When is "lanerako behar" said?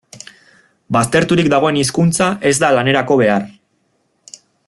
2.77-3.47